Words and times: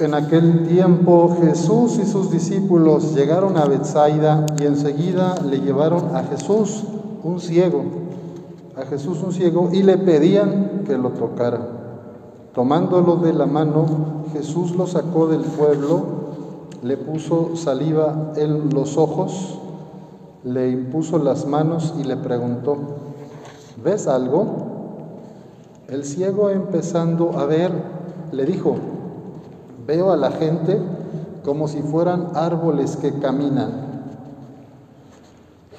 En 0.00 0.12
aquel 0.12 0.66
tiempo 0.66 1.36
Jesús 1.40 2.00
y 2.02 2.04
sus 2.04 2.28
discípulos 2.28 3.14
llegaron 3.14 3.56
a 3.56 3.66
Bethsaida 3.66 4.44
y 4.60 4.64
enseguida 4.64 5.36
le 5.48 5.60
llevaron 5.60 6.16
a 6.16 6.24
Jesús, 6.24 6.82
un 7.22 7.38
ciego, 7.38 7.84
a 8.76 8.86
Jesús 8.86 9.22
un 9.22 9.32
ciego, 9.32 9.68
y 9.72 9.84
le 9.84 9.96
pedían 9.96 10.82
que 10.84 10.98
lo 10.98 11.10
tocara. 11.10 11.60
Tomándolo 12.54 13.16
de 13.16 13.34
la 13.34 13.46
mano, 13.46 13.86
Jesús 14.32 14.74
lo 14.74 14.88
sacó 14.88 15.28
del 15.28 15.42
pueblo, 15.42 16.02
le 16.82 16.96
puso 16.96 17.54
saliva 17.54 18.32
en 18.34 18.70
los 18.70 18.98
ojos, 18.98 19.60
le 20.42 20.70
impuso 20.70 21.18
las 21.18 21.46
manos 21.46 21.94
y 22.00 22.02
le 22.02 22.16
preguntó, 22.16 22.76
¿ves 23.82 24.08
algo? 24.08 24.46
El 25.86 26.04
ciego 26.04 26.50
empezando 26.50 27.38
a 27.38 27.46
ver, 27.46 27.70
le 28.32 28.44
dijo, 28.44 28.74
Veo 29.86 30.12
a 30.12 30.16
la 30.16 30.30
gente 30.30 30.80
como 31.44 31.68
si 31.68 31.82
fueran 31.82 32.30
árboles 32.34 32.96
que 32.96 33.18
caminan. 33.18 33.84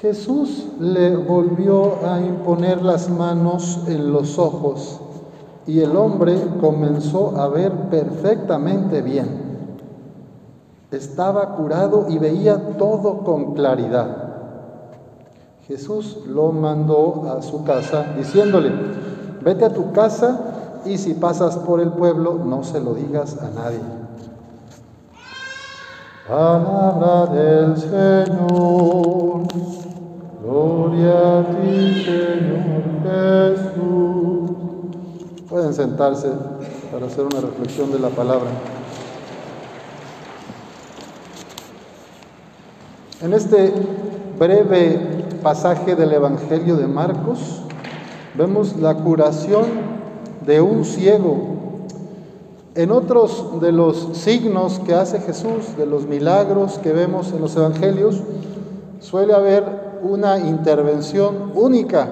Jesús 0.00 0.66
le 0.80 1.14
volvió 1.14 2.04
a 2.04 2.20
imponer 2.20 2.82
las 2.82 3.08
manos 3.08 3.80
en 3.86 4.12
los 4.12 4.38
ojos 4.38 5.00
y 5.66 5.78
el 5.78 5.96
hombre 5.96 6.36
comenzó 6.60 7.40
a 7.40 7.46
ver 7.46 7.70
perfectamente 7.88 9.00
bien. 9.00 9.40
Estaba 10.90 11.54
curado 11.54 12.06
y 12.08 12.18
veía 12.18 12.76
todo 12.76 13.18
con 13.18 13.54
claridad. 13.54 14.32
Jesús 15.68 16.18
lo 16.26 16.50
mandó 16.50 17.32
a 17.32 17.40
su 17.40 17.62
casa 17.62 18.14
diciéndole, 18.16 18.72
vete 19.44 19.64
a 19.64 19.72
tu 19.72 19.92
casa 19.92 20.51
y 20.84 20.98
si 20.98 21.14
pasas 21.14 21.56
por 21.56 21.80
el 21.80 21.92
pueblo, 21.92 22.40
no 22.44 22.64
se 22.64 22.80
lo 22.80 22.94
digas 22.94 23.36
a 23.40 23.48
nadie. 23.50 23.80
Palabra 26.28 27.26
del 27.26 27.76
Señor. 27.76 29.42
Gloria 30.42 31.38
a 31.38 31.44
ti, 31.44 32.04
Señor 32.04 32.82
Jesús. 33.04 34.50
Pueden 35.48 35.74
sentarse 35.74 36.30
para 36.90 37.06
hacer 37.06 37.24
una 37.24 37.40
reflexión 37.40 37.92
de 37.92 37.98
la 37.98 38.08
palabra. 38.08 38.50
En 43.20 43.32
este 43.32 43.72
breve 44.38 45.28
pasaje 45.42 45.94
del 45.94 46.12
Evangelio 46.12 46.76
de 46.76 46.86
Marcos, 46.86 47.62
vemos 48.34 48.76
la 48.76 48.94
curación 48.94 49.81
de 50.46 50.60
un 50.60 50.84
ciego. 50.84 51.36
En 52.74 52.90
otros 52.90 53.60
de 53.60 53.70
los 53.70 54.08
signos 54.14 54.80
que 54.80 54.94
hace 54.94 55.20
Jesús, 55.20 55.76
de 55.76 55.86
los 55.86 56.06
milagros 56.06 56.78
que 56.78 56.92
vemos 56.92 57.32
en 57.32 57.40
los 57.40 57.54
evangelios, 57.56 58.20
suele 59.00 59.34
haber 59.34 59.64
una 60.02 60.38
intervención 60.38 61.52
única 61.54 62.08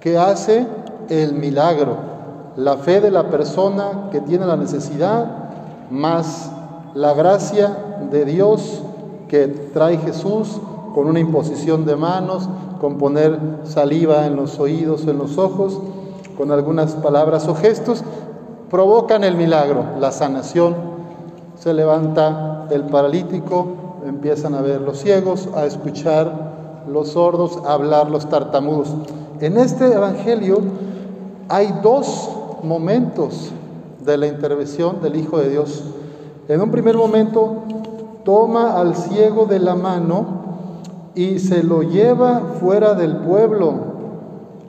que 0.00 0.16
hace 0.16 0.66
el 1.08 1.34
milagro, 1.34 1.96
la 2.56 2.76
fe 2.78 3.00
de 3.00 3.10
la 3.10 3.30
persona 3.30 4.08
que 4.10 4.20
tiene 4.20 4.46
la 4.46 4.56
necesidad, 4.56 5.26
más 5.90 6.50
la 6.94 7.12
gracia 7.14 7.76
de 8.10 8.24
Dios 8.24 8.82
que 9.28 9.48
trae 9.48 9.98
Jesús 9.98 10.60
con 10.94 11.06
una 11.06 11.20
imposición 11.20 11.84
de 11.84 11.96
manos, 11.96 12.48
con 12.80 12.96
poner 12.96 13.38
saliva 13.64 14.26
en 14.26 14.36
los 14.36 14.58
oídos 14.58 15.06
en 15.06 15.18
los 15.18 15.36
ojos, 15.38 15.78
con 16.38 16.52
algunas 16.52 16.92
palabras 16.92 17.48
o 17.48 17.54
gestos, 17.56 18.04
provocan 18.70 19.24
el 19.24 19.34
milagro, 19.34 19.84
la 19.98 20.12
sanación. 20.12 20.76
Se 21.58 21.74
levanta 21.74 22.68
el 22.70 22.84
paralítico, 22.84 23.66
empiezan 24.06 24.54
a 24.54 24.60
ver 24.60 24.80
los 24.80 25.00
ciegos, 25.00 25.48
a 25.56 25.66
escuchar 25.66 26.84
los 26.88 27.08
sordos, 27.08 27.58
a 27.66 27.72
hablar 27.72 28.08
los 28.08 28.28
tartamudos. 28.28 28.94
En 29.40 29.58
este 29.58 29.92
Evangelio 29.92 30.60
hay 31.48 31.74
dos 31.82 32.30
momentos 32.62 33.50
de 34.04 34.16
la 34.16 34.28
intervención 34.28 35.02
del 35.02 35.16
Hijo 35.16 35.38
de 35.38 35.50
Dios. 35.50 35.82
En 36.46 36.60
un 36.60 36.70
primer 36.70 36.96
momento 36.96 37.64
toma 38.24 38.80
al 38.80 38.94
ciego 38.94 39.46
de 39.46 39.58
la 39.58 39.74
mano 39.74 40.26
y 41.16 41.40
se 41.40 41.64
lo 41.64 41.82
lleva 41.82 42.42
fuera 42.60 42.94
del 42.94 43.16
pueblo 43.16 43.87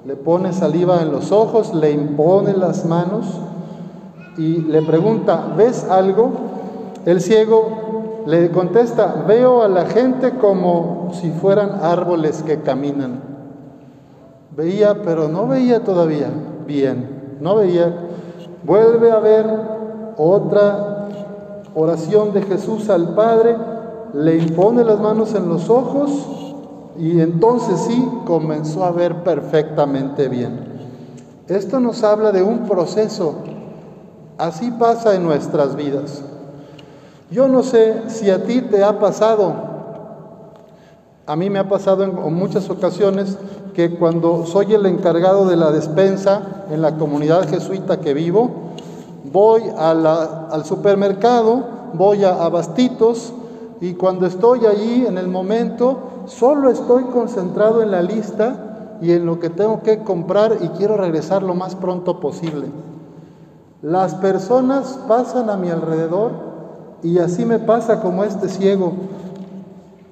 le 0.05 0.15
pone 0.15 0.53
saliva 0.53 1.01
en 1.01 1.11
los 1.11 1.31
ojos, 1.31 1.73
le 1.73 1.91
impone 1.91 2.53
las 2.53 2.85
manos 2.85 3.25
y 4.37 4.61
le 4.61 4.81
pregunta, 4.81 5.53
¿ves 5.57 5.85
algo? 5.89 6.31
El 7.05 7.19
ciego 7.19 8.23
le 8.25 8.49
contesta, 8.51 9.25
veo 9.27 9.61
a 9.61 9.67
la 9.67 9.85
gente 9.85 10.35
como 10.35 11.09
si 11.13 11.31
fueran 11.31 11.79
árboles 11.81 12.43
que 12.43 12.61
caminan. 12.61 13.21
Veía, 14.55 15.01
pero 15.03 15.27
no 15.27 15.47
veía 15.47 15.83
todavía 15.83 16.29
bien, 16.65 17.37
no 17.41 17.55
veía. 17.55 17.93
Vuelve 18.63 19.11
a 19.11 19.19
ver 19.19 19.45
otra 20.17 21.07
oración 21.75 22.33
de 22.33 22.41
Jesús 22.43 22.89
al 22.89 23.15
Padre, 23.15 23.55
le 24.13 24.37
impone 24.37 24.83
las 24.83 24.99
manos 24.99 25.35
en 25.35 25.49
los 25.49 25.69
ojos 25.69 26.38
y 26.97 27.21
entonces 27.21 27.79
sí 27.87 28.09
comenzó 28.25 28.83
a 28.83 28.91
ver 28.91 29.23
perfectamente 29.23 30.27
bien. 30.27 30.69
Esto 31.47 31.79
nos 31.79 32.03
habla 32.03 32.31
de 32.31 32.43
un 32.43 32.67
proceso. 32.67 33.35
Así 34.37 34.71
pasa 34.71 35.15
en 35.15 35.23
nuestras 35.23 35.75
vidas. 35.75 36.23
Yo 37.31 37.47
no 37.47 37.63
sé 37.63 38.09
si 38.09 38.29
a 38.29 38.43
ti 38.43 38.61
te 38.61 38.83
ha 38.83 38.99
pasado. 38.99 39.53
A 41.25 41.35
mí 41.35 41.49
me 41.49 41.59
ha 41.59 41.69
pasado 41.69 42.03
en 42.03 42.33
muchas 42.33 42.69
ocasiones 42.69 43.37
que 43.73 43.95
cuando 43.95 44.45
soy 44.45 44.73
el 44.73 44.85
encargado 44.85 45.47
de 45.47 45.55
la 45.55 45.71
despensa 45.71 46.65
en 46.71 46.81
la 46.81 46.97
comunidad 46.97 47.47
jesuita 47.47 47.99
que 47.99 48.13
vivo, 48.13 48.49
voy 49.31 49.63
al 49.77 50.65
supermercado, 50.65 51.63
voy 51.93 52.23
a, 52.23 52.43
a 52.43 52.49
Bastitos 52.49 53.33
y 53.81 53.93
cuando 53.93 54.25
estoy 54.25 54.65
allí 54.65 55.05
en 55.05 55.17
el 55.17 55.27
momento 55.27 56.18
solo 56.29 56.69
estoy 56.69 57.05
concentrado 57.05 57.81
en 57.81 57.91
la 57.91 58.01
lista 58.01 58.97
y 59.01 59.11
en 59.11 59.25
lo 59.25 59.39
que 59.39 59.49
tengo 59.49 59.81
que 59.81 59.99
comprar 60.03 60.57
y 60.61 60.69
quiero 60.69 60.97
regresar 60.97 61.43
lo 61.43 61.55
más 61.55 61.75
pronto 61.75 62.19
posible. 62.19 62.67
Las 63.81 64.15
personas 64.15 64.99
pasan 65.07 65.49
a 65.49 65.57
mi 65.57 65.69
alrededor 65.69 66.31
y 67.01 67.19
así 67.19 67.45
me 67.45 67.59
pasa 67.59 68.01
como 68.01 68.23
este 68.23 68.49
ciego. 68.49 68.93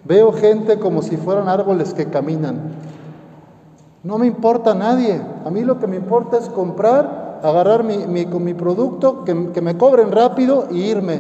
Veo 0.06 0.32
gente 0.32 0.80
como 0.80 1.02
si 1.02 1.18
fueran 1.18 1.50
árboles 1.50 1.94
que 1.94 2.06
caminan. 2.06 2.72
No 4.04 4.18
me 4.18 4.26
importa 4.26 4.74
nadie. 4.74 5.22
A 5.46 5.50
mí 5.50 5.64
lo 5.64 5.80
que 5.80 5.88
me 5.88 5.98
importa 5.98 6.38
es 6.38 6.48
comprar, 6.48 7.42
agarrar 7.44 7.84
mi, 7.84 8.08
mi 8.08 8.54
producto, 8.54 9.26
que, 9.26 9.52
que 9.52 9.62
me 9.62 9.78
cobren 9.78 10.14
rápido 10.14 10.68
y 10.72 10.84
irme. 10.84 11.20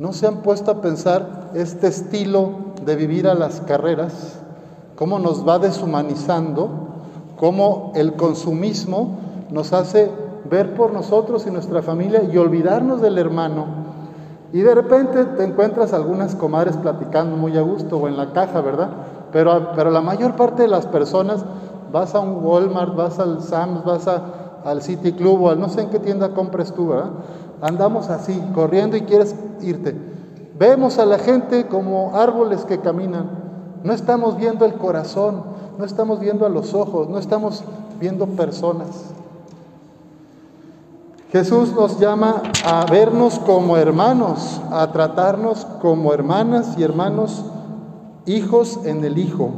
¿No 0.00 0.12
se 0.12 0.26
han 0.26 0.42
puesto 0.42 0.72
a 0.72 0.80
pensar 0.80 1.50
este 1.54 1.86
estilo 1.86 2.67
de 2.88 2.96
vivir 2.96 3.28
a 3.28 3.34
las 3.34 3.60
carreras, 3.60 4.40
cómo 4.96 5.18
nos 5.18 5.46
va 5.46 5.58
deshumanizando, 5.58 6.70
cómo 7.36 7.92
el 7.94 8.14
consumismo 8.14 9.18
nos 9.50 9.74
hace 9.74 10.10
ver 10.50 10.74
por 10.74 10.94
nosotros 10.94 11.46
y 11.46 11.50
nuestra 11.50 11.82
familia 11.82 12.22
y 12.24 12.38
olvidarnos 12.38 13.02
del 13.02 13.18
hermano. 13.18 13.66
Y 14.54 14.60
de 14.60 14.74
repente 14.74 15.26
te 15.26 15.44
encuentras 15.44 15.92
algunas 15.92 16.34
comadres 16.34 16.78
platicando 16.78 17.36
muy 17.36 17.58
a 17.58 17.60
gusto 17.60 17.98
o 17.98 18.08
en 18.08 18.16
la 18.16 18.32
caja, 18.32 18.62
¿verdad? 18.62 18.88
Pero, 19.32 19.72
pero 19.76 19.90
la 19.90 20.00
mayor 20.00 20.34
parte 20.36 20.62
de 20.62 20.68
las 20.68 20.86
personas 20.86 21.44
vas 21.92 22.14
a 22.14 22.20
un 22.20 22.42
Walmart, 22.42 22.96
vas 22.96 23.18
al 23.18 23.42
Sam's, 23.42 23.84
vas 23.84 24.08
al 24.64 24.80
City 24.80 25.12
Club 25.12 25.42
o 25.42 25.50
al 25.50 25.60
no 25.60 25.68
sé 25.68 25.82
en 25.82 25.90
qué 25.90 25.98
tienda 25.98 26.30
compres 26.30 26.72
tú, 26.72 26.88
¿verdad? 26.88 27.10
Andamos 27.60 28.08
así, 28.08 28.42
corriendo 28.54 28.96
y 28.96 29.02
quieres 29.02 29.34
irte. 29.60 30.07
Vemos 30.58 30.98
a 30.98 31.06
la 31.06 31.18
gente 31.18 31.66
como 31.68 32.16
árboles 32.16 32.64
que 32.64 32.80
caminan. 32.80 33.30
No 33.84 33.92
estamos 33.92 34.36
viendo 34.36 34.64
el 34.64 34.74
corazón, 34.74 35.44
no 35.78 35.84
estamos 35.84 36.18
viendo 36.18 36.44
a 36.44 36.48
los 36.48 36.74
ojos, 36.74 37.08
no 37.08 37.18
estamos 37.18 37.62
viendo 38.00 38.26
personas. 38.26 39.14
Jesús 41.30 41.72
nos 41.74 42.00
llama 42.00 42.42
a 42.64 42.86
vernos 42.90 43.38
como 43.38 43.76
hermanos, 43.76 44.60
a 44.72 44.90
tratarnos 44.90 45.64
como 45.80 46.12
hermanas 46.12 46.74
y 46.76 46.82
hermanos, 46.82 47.44
hijos 48.26 48.80
en 48.84 49.04
el 49.04 49.18
Hijo. 49.18 49.50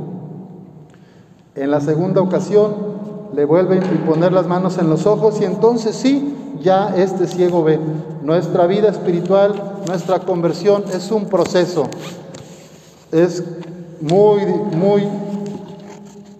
En 1.54 1.70
la 1.70 1.80
segunda 1.80 2.20
ocasión 2.20 2.74
le 3.34 3.44
vuelven 3.44 3.82
a 3.84 4.06
poner 4.06 4.32
las 4.32 4.46
manos 4.46 4.78
en 4.78 4.90
los 4.90 5.06
ojos 5.06 5.40
y 5.40 5.44
entonces 5.44 5.96
sí, 5.96 6.36
ya 6.60 6.94
este 6.96 7.26
ciego 7.26 7.62
ve. 7.62 7.80
Nuestra 8.22 8.66
vida 8.66 8.88
espiritual, 8.88 9.69
nuestra 9.90 10.20
conversión 10.20 10.84
es 10.94 11.10
un 11.10 11.24
proceso. 11.24 11.88
Es 13.10 13.42
muy, 14.00 14.46
muy 14.46 15.02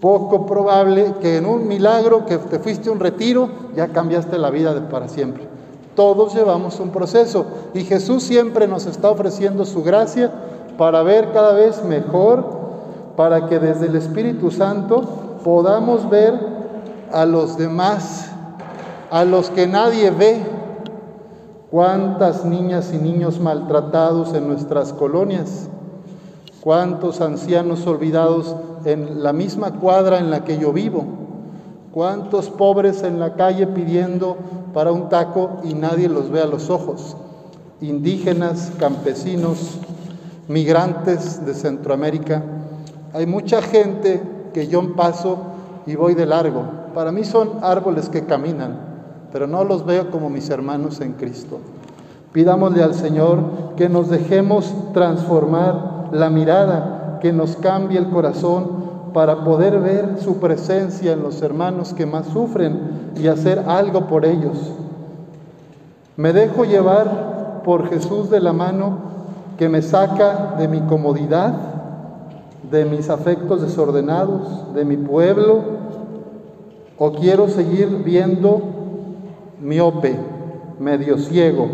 poco 0.00 0.46
probable 0.46 1.14
que 1.20 1.38
en 1.38 1.46
un 1.46 1.66
milagro, 1.66 2.26
que 2.26 2.38
te 2.38 2.60
fuiste 2.60 2.88
a 2.88 2.92
un 2.92 3.00
retiro, 3.00 3.50
ya 3.74 3.88
cambiaste 3.88 4.38
la 4.38 4.50
vida 4.50 4.88
para 4.88 5.08
siempre. 5.08 5.48
Todos 5.96 6.32
llevamos 6.32 6.78
un 6.78 6.90
proceso 6.90 7.44
y 7.74 7.82
Jesús 7.82 8.22
siempre 8.22 8.68
nos 8.68 8.86
está 8.86 9.10
ofreciendo 9.10 9.64
su 9.64 9.82
gracia 9.82 10.30
para 10.78 11.02
ver 11.02 11.32
cada 11.32 11.52
vez 11.52 11.82
mejor, 11.82 12.44
para 13.16 13.48
que 13.48 13.58
desde 13.58 13.86
el 13.86 13.96
Espíritu 13.96 14.52
Santo 14.52 15.02
podamos 15.42 16.08
ver 16.08 16.38
a 17.12 17.26
los 17.26 17.58
demás, 17.58 18.30
a 19.10 19.24
los 19.24 19.50
que 19.50 19.66
nadie 19.66 20.12
ve. 20.12 20.40
Cuántas 21.70 22.44
niñas 22.44 22.92
y 22.92 22.98
niños 22.98 23.38
maltratados 23.38 24.34
en 24.34 24.48
nuestras 24.48 24.92
colonias, 24.92 25.68
cuántos 26.60 27.20
ancianos 27.20 27.86
olvidados 27.86 28.56
en 28.84 29.22
la 29.22 29.32
misma 29.32 29.72
cuadra 29.78 30.18
en 30.18 30.30
la 30.30 30.42
que 30.42 30.58
yo 30.58 30.72
vivo, 30.72 31.04
cuántos 31.92 32.50
pobres 32.50 33.04
en 33.04 33.20
la 33.20 33.34
calle 33.34 33.68
pidiendo 33.68 34.36
para 34.74 34.90
un 34.90 35.08
taco 35.08 35.60
y 35.62 35.74
nadie 35.74 36.08
los 36.08 36.30
ve 36.30 36.40
a 36.40 36.46
los 36.46 36.70
ojos, 36.70 37.16
indígenas, 37.80 38.72
campesinos, 38.78 39.78
migrantes 40.48 41.46
de 41.46 41.54
Centroamérica. 41.54 42.42
Hay 43.12 43.26
mucha 43.26 43.62
gente 43.62 44.20
que 44.52 44.66
yo 44.66 44.96
paso 44.96 45.38
y 45.86 45.94
voy 45.94 46.14
de 46.14 46.26
largo. 46.26 46.64
Para 46.94 47.12
mí 47.12 47.22
son 47.22 47.60
árboles 47.62 48.08
que 48.08 48.24
caminan, 48.24 48.89
pero 49.32 49.46
no 49.46 49.64
los 49.64 49.84
veo 49.84 50.10
como 50.10 50.30
mis 50.30 50.50
hermanos 50.50 51.00
en 51.00 51.12
Cristo. 51.12 51.58
Pidámosle 52.32 52.82
al 52.82 52.94
Señor 52.94 53.38
que 53.76 53.88
nos 53.88 54.08
dejemos 54.08 54.72
transformar 54.92 56.08
la 56.12 56.30
mirada, 56.30 57.18
que 57.20 57.32
nos 57.32 57.56
cambie 57.56 57.98
el 57.98 58.08
corazón 58.10 58.80
para 59.12 59.44
poder 59.44 59.80
ver 59.80 60.18
su 60.20 60.36
presencia 60.36 61.12
en 61.12 61.22
los 61.22 61.42
hermanos 61.42 61.92
que 61.92 62.06
más 62.06 62.26
sufren 62.26 63.12
y 63.16 63.26
hacer 63.26 63.64
algo 63.66 64.06
por 64.06 64.24
ellos. 64.24 64.58
Me 66.16 66.32
dejo 66.32 66.64
llevar 66.64 67.62
por 67.64 67.88
Jesús 67.88 68.30
de 68.30 68.40
la 68.40 68.52
mano 68.52 69.10
que 69.58 69.68
me 69.68 69.82
saca 69.82 70.54
de 70.58 70.68
mi 70.68 70.80
comodidad, 70.80 71.52
de 72.70 72.84
mis 72.84 73.10
afectos 73.10 73.62
desordenados, 73.62 74.72
de 74.74 74.84
mi 74.84 74.96
pueblo, 74.96 75.60
o 76.98 77.12
quiero 77.12 77.48
seguir 77.48 78.02
viendo 78.04 78.79
miope, 79.60 80.16
medio 80.78 81.18
ciego, 81.18 81.68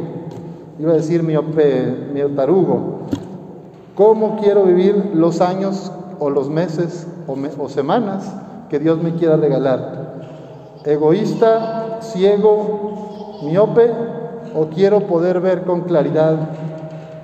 iba 0.78 0.92
a 0.92 0.96
decir 0.96 1.22
miope, 1.22 2.08
medio 2.12 2.30
tarugo. 2.30 3.06
¿Cómo 3.94 4.38
quiero 4.40 4.64
vivir 4.64 5.12
los 5.14 5.40
años 5.40 5.90
o 6.18 6.30
los 6.30 6.48
meses 6.48 7.06
o, 7.26 7.68
semanas 7.68 8.32
que 8.68 8.78
Dios 8.78 9.02
me 9.02 9.14
quiera 9.14 9.36
regalar. 9.36 10.14
Egoísta, 10.84 11.98
ciego, 12.00 13.40
miope, 13.44 13.92
o 14.54 14.66
quiero 14.66 15.00
poder 15.00 15.40
ver 15.40 15.64
con 15.64 15.82
claridad 15.82 16.36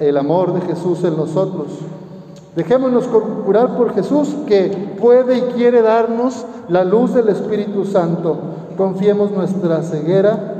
el 0.00 0.16
amor 0.16 0.52
de 0.54 0.60
Jesús 0.62 1.04
en 1.04 1.16
nosotros. 1.16 1.68
Dejémonos 2.56 3.06
curar 3.06 3.76
por 3.76 3.94
Jesús 3.94 4.34
que 4.46 4.96
puede 5.00 5.38
y 5.38 5.40
quiere 5.54 5.80
darnos 5.80 6.44
la 6.68 6.84
luz 6.84 7.14
del 7.14 7.28
Espíritu 7.28 7.84
Santo. 7.84 8.36
Confiemos 8.76 9.30
nuestra 9.30 9.82
ceguera 9.82 10.51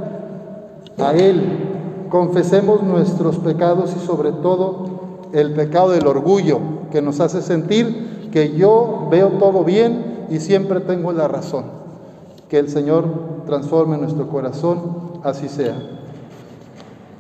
a 0.98 1.12
Él. 1.12 2.06
Confesemos 2.08 2.82
nuestros 2.82 3.38
pecados 3.38 3.94
y 3.96 4.06
sobre 4.06 4.32
todo 4.32 4.86
el 5.32 5.52
pecado 5.54 5.90
del 5.90 6.06
orgullo 6.06 6.58
que 6.90 7.00
nos 7.00 7.20
hace 7.20 7.40
sentir 7.40 8.30
que 8.32 8.54
yo 8.56 9.08
veo 9.10 9.28
todo 9.38 9.64
bien 9.64 10.26
y 10.30 10.40
siempre 10.40 10.80
tengo 10.80 11.12
la 11.12 11.28
razón. 11.28 11.64
Que 12.48 12.58
el 12.58 12.68
Señor 12.68 13.04
transforme 13.46 13.96
nuestro 13.96 14.28
corazón, 14.28 14.80
así 15.22 15.48
sea. 15.48 15.74